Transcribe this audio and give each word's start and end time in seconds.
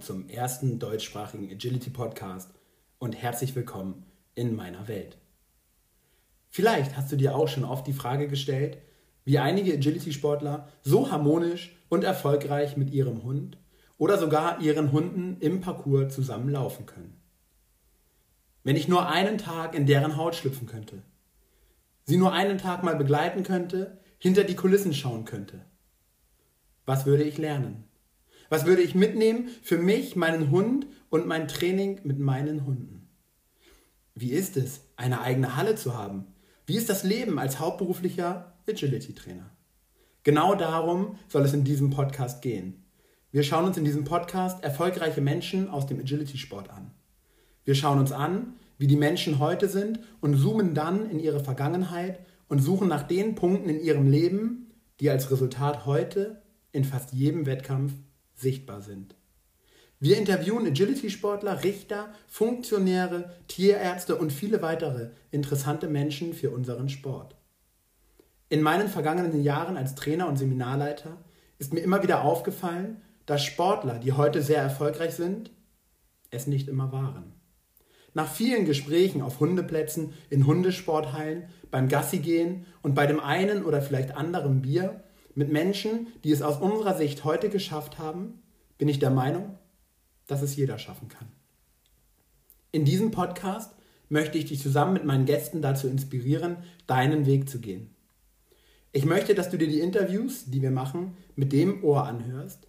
zum 0.00 0.30
ersten 0.30 0.78
deutschsprachigen 0.78 1.50
Agility 1.50 1.90
Podcast 1.90 2.54
und 2.98 3.12
herzlich 3.12 3.54
willkommen 3.54 4.06
in 4.34 4.56
meiner 4.56 4.88
Welt. 4.88 5.18
Vielleicht 6.48 6.96
hast 6.96 7.12
du 7.12 7.16
dir 7.16 7.36
auch 7.36 7.48
schon 7.48 7.66
oft 7.66 7.86
die 7.86 7.92
Frage 7.92 8.28
gestellt, 8.28 8.78
wie 9.26 9.38
einige 9.38 9.74
Agility-Sportler 9.74 10.70
so 10.80 11.10
harmonisch 11.10 11.76
und 11.90 12.02
erfolgreich 12.02 12.78
mit 12.78 12.90
ihrem 12.92 13.24
Hund 13.24 13.58
oder 13.98 14.16
sogar 14.16 14.62
ihren 14.62 14.90
Hunden 14.90 15.36
im 15.40 15.60
Parcours 15.60 16.14
zusammenlaufen 16.14 16.86
können. 16.86 17.20
Wenn 18.64 18.76
ich 18.76 18.88
nur 18.88 19.06
einen 19.06 19.36
Tag 19.36 19.74
in 19.74 19.84
deren 19.84 20.16
Haut 20.16 20.34
schlüpfen 20.34 20.66
könnte, 20.66 21.02
sie 22.04 22.16
nur 22.16 22.32
einen 22.32 22.56
Tag 22.56 22.84
mal 22.84 22.96
begleiten 22.96 23.42
könnte, 23.42 24.00
hinter 24.16 24.44
die 24.44 24.56
Kulissen 24.56 24.94
schauen 24.94 25.26
könnte, 25.26 25.62
was 26.86 27.04
würde 27.04 27.24
ich 27.24 27.36
lernen? 27.36 27.84
Was 28.52 28.66
würde 28.66 28.82
ich 28.82 28.94
mitnehmen 28.94 29.48
für 29.62 29.78
mich, 29.78 30.14
meinen 30.14 30.50
Hund 30.50 30.86
und 31.08 31.26
mein 31.26 31.48
Training 31.48 32.00
mit 32.04 32.18
meinen 32.18 32.66
Hunden? 32.66 33.08
Wie 34.14 34.32
ist 34.32 34.58
es, 34.58 34.82
eine 34.96 35.22
eigene 35.22 35.56
Halle 35.56 35.74
zu 35.74 35.96
haben? 35.96 36.26
Wie 36.66 36.76
ist 36.76 36.90
das 36.90 37.02
Leben 37.02 37.38
als 37.38 37.60
hauptberuflicher 37.60 38.52
Agility-Trainer? 38.68 39.48
Genau 40.22 40.54
darum 40.54 41.16
soll 41.28 41.46
es 41.46 41.54
in 41.54 41.64
diesem 41.64 41.88
Podcast 41.88 42.42
gehen. 42.42 42.84
Wir 43.30 43.42
schauen 43.42 43.64
uns 43.64 43.78
in 43.78 43.86
diesem 43.86 44.04
Podcast 44.04 44.62
erfolgreiche 44.62 45.22
Menschen 45.22 45.70
aus 45.70 45.86
dem 45.86 45.98
Agility-Sport 45.98 46.68
an. 46.68 46.90
Wir 47.64 47.74
schauen 47.74 48.00
uns 48.00 48.12
an, 48.12 48.56
wie 48.76 48.86
die 48.86 48.96
Menschen 48.96 49.38
heute 49.38 49.66
sind 49.66 50.00
und 50.20 50.36
zoomen 50.36 50.74
dann 50.74 51.08
in 51.08 51.20
ihre 51.20 51.40
Vergangenheit 51.40 52.20
und 52.48 52.58
suchen 52.58 52.88
nach 52.88 53.04
den 53.04 53.34
Punkten 53.34 53.70
in 53.70 53.80
ihrem 53.80 54.10
Leben, 54.10 54.74
die 55.00 55.08
als 55.08 55.30
Resultat 55.30 55.86
heute 55.86 56.42
in 56.70 56.84
fast 56.84 57.14
jedem 57.14 57.46
Wettkampf 57.46 57.94
sichtbar 58.42 58.82
sind. 58.82 59.14
Wir 59.98 60.18
interviewen 60.18 60.66
Agility-Sportler, 60.66 61.62
Richter, 61.62 62.12
Funktionäre, 62.26 63.30
Tierärzte 63.46 64.16
und 64.16 64.32
viele 64.32 64.60
weitere 64.60 65.10
interessante 65.30 65.86
Menschen 65.86 66.34
für 66.34 66.50
unseren 66.50 66.88
Sport. 66.88 67.36
In 68.48 68.62
meinen 68.62 68.88
vergangenen 68.88 69.42
Jahren 69.42 69.76
als 69.76 69.94
Trainer 69.94 70.28
und 70.28 70.36
Seminarleiter 70.36 71.18
ist 71.58 71.72
mir 71.72 71.80
immer 71.80 72.02
wieder 72.02 72.24
aufgefallen, 72.24 73.00
dass 73.26 73.44
Sportler, 73.44 74.00
die 74.00 74.12
heute 74.12 74.42
sehr 74.42 74.60
erfolgreich 74.60 75.14
sind, 75.14 75.52
es 76.30 76.48
nicht 76.48 76.68
immer 76.68 76.90
waren. 76.90 77.32
Nach 78.14 78.30
vielen 78.30 78.66
Gesprächen 78.66 79.22
auf 79.22 79.40
Hundeplätzen, 79.40 80.12
in 80.28 80.46
Hundesporthallen, 80.46 81.44
beim 81.70 81.88
Gassigehen 81.88 82.66
und 82.82 82.94
bei 82.94 83.06
dem 83.06 83.20
einen 83.20 83.64
oder 83.64 83.80
vielleicht 83.80 84.16
anderen 84.16 84.62
Bier 84.62 85.02
mit 85.34 85.52
Menschen, 85.52 86.08
die 86.24 86.32
es 86.32 86.42
aus 86.42 86.60
unserer 86.60 86.96
Sicht 86.96 87.24
heute 87.24 87.48
geschafft 87.48 87.98
haben, 87.98 88.42
bin 88.78 88.88
ich 88.88 88.98
der 88.98 89.10
Meinung, 89.10 89.58
dass 90.26 90.42
es 90.42 90.56
jeder 90.56 90.78
schaffen 90.78 91.08
kann. 91.08 91.28
In 92.70 92.84
diesem 92.84 93.10
Podcast 93.10 93.74
möchte 94.08 94.38
ich 94.38 94.46
dich 94.46 94.60
zusammen 94.60 94.94
mit 94.94 95.04
meinen 95.04 95.24
Gästen 95.24 95.62
dazu 95.62 95.88
inspirieren, 95.88 96.56
deinen 96.86 97.26
Weg 97.26 97.48
zu 97.48 97.60
gehen. 97.60 97.94
Ich 98.92 99.06
möchte, 99.06 99.34
dass 99.34 99.48
du 99.48 99.56
dir 99.56 99.68
die 99.68 99.80
Interviews, 99.80 100.44
die 100.46 100.60
wir 100.60 100.70
machen, 100.70 101.16
mit 101.34 101.52
dem 101.52 101.82
Ohr 101.82 102.06
anhörst. 102.06 102.68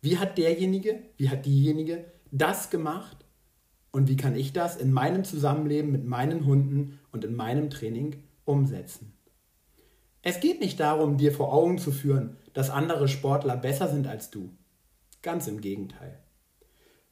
Wie 0.00 0.18
hat 0.18 0.38
derjenige, 0.38 1.00
wie 1.16 1.28
hat 1.28 1.44
diejenige 1.44 2.04
das 2.30 2.70
gemacht 2.70 3.24
und 3.90 4.08
wie 4.08 4.16
kann 4.16 4.36
ich 4.36 4.52
das 4.52 4.76
in 4.76 4.92
meinem 4.92 5.24
Zusammenleben 5.24 5.90
mit 5.90 6.04
meinen 6.04 6.44
Hunden 6.44 7.00
und 7.10 7.24
in 7.24 7.34
meinem 7.34 7.70
Training 7.70 8.22
umsetzen? 8.44 9.15
Es 10.28 10.40
geht 10.40 10.58
nicht 10.58 10.80
darum, 10.80 11.18
dir 11.18 11.30
vor 11.30 11.52
Augen 11.52 11.78
zu 11.78 11.92
führen, 11.92 12.36
dass 12.52 12.68
andere 12.68 13.06
Sportler 13.06 13.56
besser 13.56 13.88
sind 13.88 14.08
als 14.08 14.28
du. 14.28 14.50
Ganz 15.22 15.46
im 15.46 15.60
Gegenteil. 15.60 16.18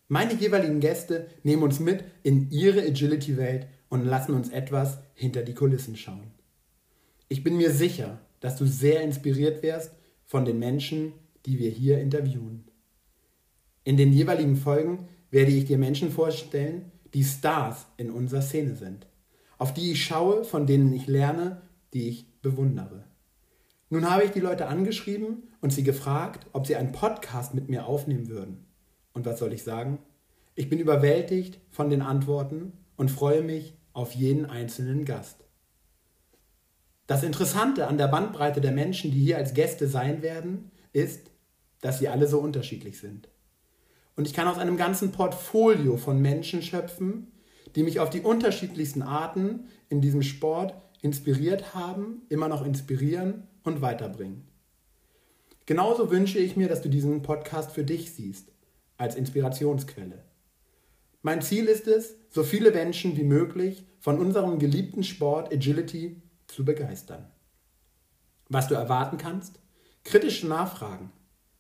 Meine 0.09 0.35
jeweiligen 0.35 0.81
Gäste 0.81 1.29
nehmen 1.45 1.63
uns 1.63 1.79
mit 1.79 2.03
in 2.25 2.51
ihre 2.51 2.81
Agility-Welt 2.81 3.69
und 3.89 4.05
lassen 4.05 4.35
uns 4.35 4.49
etwas 4.49 4.99
hinter 5.15 5.43
die 5.45 5.55
Kulissen 5.55 5.95
schauen. 5.95 6.33
Ich 7.29 7.45
bin 7.45 7.57
mir 7.57 7.71
sicher, 7.71 8.19
dass 8.41 8.57
du 8.57 8.67
sehr 8.67 9.03
inspiriert 9.03 9.63
wirst 9.63 9.93
von 10.25 10.45
den 10.45 10.59
Menschen, 10.59 11.13
die 11.47 11.61
wir 11.61 11.71
hier 11.71 12.01
interviewen. 12.01 12.65
In 13.85 13.97
den 13.97 14.13
jeweiligen 14.13 14.57
Folgen 14.57 15.07
werde 15.31 15.53
ich 15.53 15.67
dir 15.67 15.79
Menschen 15.79 16.11
vorstellen, 16.11 16.91
die 17.15 17.23
Stars 17.23 17.87
in 17.97 18.11
unserer 18.11 18.43
Szene 18.43 18.75
sind, 18.75 19.07
auf 19.57 19.73
die 19.73 19.93
ich 19.93 20.05
schaue, 20.05 20.43
von 20.43 20.67
denen 20.67 20.93
ich 20.93 21.07
lerne, 21.07 21.63
die 21.95 22.09
ich 22.09 22.41
bewundere. 22.43 23.05
Nun 23.89 24.11
habe 24.11 24.25
ich 24.25 24.33
die 24.33 24.41
Leute 24.41 24.67
angeschrieben 24.67 25.45
und 25.61 25.73
sie 25.73 25.85
gefragt, 25.85 26.47
ob 26.53 26.67
sie 26.67 26.77
einen 26.77 26.93
Podcast 26.93 27.55
mit 27.55 27.69
mir 27.69 27.87
aufnehmen 27.87 28.29
würden. 28.29 28.67
Und 29.13 29.25
was 29.25 29.39
soll 29.39 29.53
ich 29.53 29.63
sagen? 29.63 29.99
Ich 30.57 30.69
bin 30.69 30.81
überwältigt 30.81 31.61
von 31.71 31.91
den 31.91 32.03
Antworten 32.03 32.73
und 32.97 33.11
freue 33.11 33.43
mich 33.43 33.77
auf 33.93 34.13
jeden 34.13 34.47
einzelnen 34.47 35.05
Gast. 35.05 35.45
Das 37.07 37.23
Interessante 37.23 37.87
an 37.87 37.99
der 37.99 38.09
Bandbreite 38.09 38.61
der 38.61 38.73
Menschen, 38.73 39.11
die 39.11 39.21
hier 39.21 39.37
als 39.37 39.55
Gäste 39.55 39.89
sein 39.89 40.23
werden, 40.23 40.71
ist, 40.93 41.31
dass 41.81 41.99
sie 41.99 42.09
alle 42.09 42.27
so 42.27 42.41
unterschiedlich 42.41 42.99
sind. 42.99 43.29
Und 44.17 44.27
ich 44.27 44.33
kann 44.33 44.49
aus 44.49 44.59
einem 44.59 44.77
ganzen 44.77 45.13
Portfolio 45.13 45.97
von 45.97 46.21
Menschen 46.21 46.63
schöpfen, 46.63 47.33
die 47.77 47.83
mich 47.83 48.01
auf 48.01 48.11
die 48.11 48.21
unterschiedlichsten 48.21 49.03
Arten 49.03 49.69
in 49.89 50.01
diesem 50.01 50.23
Sport 50.23 50.75
inspiriert 51.05 51.75
haben, 51.75 52.23
immer 52.31 52.49
noch 52.49 52.65
inspirieren 52.65 53.47
und 53.63 53.83
weiterbringen. 53.83 54.49
Genauso 55.67 56.11
wünsche 56.11 56.39
ich 56.39 56.57
mir, 56.57 56.67
dass 56.67 56.81
du 56.81 56.89
diesen 56.89 57.21
Podcast 57.21 57.73
für 57.73 57.85
dich 57.85 58.15
siehst, 58.15 58.51
als 58.97 59.15
Inspirationsquelle. 59.15 60.25
Mein 61.21 61.43
Ziel 61.43 61.67
ist 61.67 61.89
es, 61.89 62.17
so 62.31 62.43
viele 62.43 62.71
Menschen 62.71 63.19
wie 63.19 63.23
möglich 63.23 63.87
von 64.01 64.19
unserem 64.19 64.59
geliebten 64.59 65.05
Sport 65.05 65.53
Agility 65.53 66.23
zu 66.47 66.65
begeistern. 66.65 67.31
Was 68.49 68.69
du 68.69 68.75
erwarten 68.75 69.19
kannst? 69.19 69.61
Kritische 70.05 70.47
Nachfragen. 70.47 71.13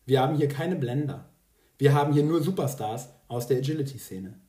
Wir 0.06 0.22
haben 0.22 0.36
hier 0.36 0.48
keine 0.48 0.76
Blender. 0.76 1.28
Wir 1.76 1.92
haben 1.92 2.14
hier 2.14 2.22
nur 2.22 2.42
Superstars 2.42 3.10
aus 3.28 3.46
der 3.46 3.58
Agility-Szene. 3.58 4.40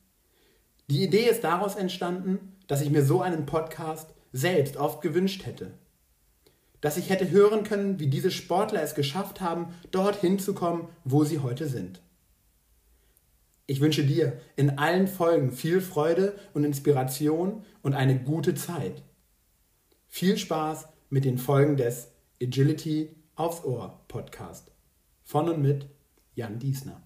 Die 0.89 1.03
Idee 1.03 1.29
ist 1.29 1.43
daraus 1.43 1.75
entstanden, 1.75 2.55
dass 2.67 2.81
ich 2.81 2.91
mir 2.91 3.03
so 3.03 3.21
einen 3.21 3.45
Podcast 3.45 4.14
selbst 4.35 4.75
oft 4.75 5.01
gewünscht 5.01 5.45
hätte. 5.45 5.71
Dass 6.81 6.97
ich 6.97 7.09
hätte 7.09 7.31
hören 7.31 7.63
können, 7.63 7.99
wie 7.99 8.07
diese 8.07 8.31
Sportler 8.31 8.83
es 8.83 8.93
geschafft 8.93 9.39
haben, 9.39 9.73
dorthin 9.91 10.39
zu 10.39 10.53
kommen, 10.53 10.89
wo 11.05 11.23
sie 11.23 11.39
heute 11.39 11.69
sind. 11.69 12.01
Ich 13.65 13.79
wünsche 13.79 14.03
dir 14.03 14.39
in 14.57 14.77
allen 14.77 15.07
Folgen 15.07 15.53
viel 15.53 15.79
Freude 15.79 16.37
und 16.53 16.65
Inspiration 16.65 17.63
und 17.81 17.93
eine 17.93 18.19
gute 18.19 18.55
Zeit. 18.55 19.03
Viel 20.07 20.37
Spaß 20.37 20.89
mit 21.09 21.23
den 21.23 21.37
Folgen 21.37 21.77
des 21.77 22.09
Agility 22.43 23.15
aufs 23.35 23.63
Ohr 23.63 24.03
Podcast. 24.09 24.69
Von 25.23 25.47
und 25.47 25.61
mit 25.61 25.87
Jan 26.35 26.59
Diesner. 26.59 27.04